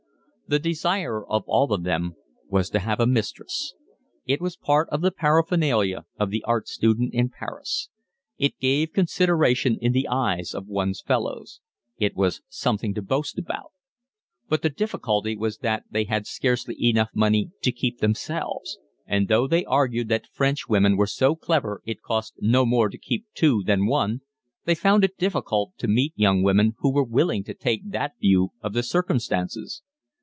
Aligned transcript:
The 0.47 0.59
desire 0.59 1.25
of 1.27 1.45
all 1.47 1.71
of 1.71 1.83
them 1.83 2.17
was 2.49 2.69
to 2.71 2.79
have 2.79 2.99
a 2.99 3.07
mistress. 3.07 3.73
It 4.25 4.41
was 4.41 4.57
part 4.57 4.89
of 4.89 4.99
the 4.99 5.09
paraphernalia 5.13 6.03
of 6.19 6.29
the 6.29 6.43
art 6.45 6.67
student 6.67 7.13
in 7.13 7.29
Paris. 7.29 7.87
It 8.37 8.59
gave 8.59 8.91
consideration 8.91 9.77
in 9.79 9.93
the 9.93 10.09
eyes 10.09 10.53
of 10.53 10.67
one's 10.67 10.99
fellows. 10.99 11.61
It 11.97 12.17
was 12.17 12.41
something 12.49 12.93
to 12.95 13.01
boast 13.01 13.37
about. 13.39 13.71
But 14.49 14.61
the 14.61 14.69
difficulty 14.69 15.37
was 15.37 15.59
that 15.59 15.85
they 15.89 16.03
had 16.03 16.27
scarcely 16.27 16.75
enough 16.83 17.11
money 17.13 17.51
to 17.61 17.71
keep 17.71 17.99
themselves, 17.99 18.77
and 19.07 19.29
though 19.29 19.47
they 19.47 19.63
argued 19.63 20.09
that 20.09 20.27
French 20.33 20.67
women 20.67 20.97
were 20.97 21.07
so 21.07 21.33
clever 21.33 21.81
it 21.85 22.01
cost 22.01 22.33
no 22.41 22.65
more 22.65 22.89
to 22.89 22.97
keep 22.97 23.25
two 23.35 23.63
then 23.65 23.85
one, 23.85 24.19
they 24.65 24.75
found 24.75 25.05
it 25.05 25.17
difficult 25.17 25.71
to 25.77 25.87
meet 25.87 26.11
young 26.17 26.43
women 26.43 26.73
who 26.79 26.91
were 26.91 27.05
willing 27.05 27.45
to 27.45 27.53
take 27.53 27.89
that 27.91 28.19
view 28.19 28.51
of 28.61 28.73
the 28.73 28.83
circumstances. 28.83 29.81